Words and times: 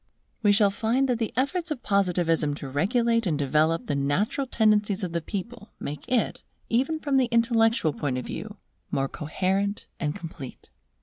We 0.41 0.51
shall 0.51 0.71
find 0.71 1.07
that 1.07 1.19
the 1.19 1.31
efforts 1.37 1.69
of 1.69 1.83
Positivism 1.83 2.55
to 2.55 2.67
regulate 2.67 3.27
and 3.27 3.37
develop 3.37 3.85
the 3.85 3.93
natural 3.93 4.47
tendencies 4.47 5.03
of 5.03 5.11
the 5.11 5.21
people, 5.21 5.69
make 5.79 6.09
it, 6.11 6.41
even 6.69 6.99
from 6.99 7.17
the 7.17 7.25
intellectual 7.29 7.93
point 7.93 8.17
of 8.17 8.25
view, 8.25 8.57
more 8.89 9.07
coherent 9.07 9.85
and 9.99 10.15
complete. 10.15 10.71